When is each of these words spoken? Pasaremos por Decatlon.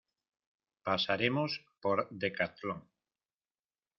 Pasaremos 0.87 1.51
por 1.79 1.97
Decatlon. 2.21 2.81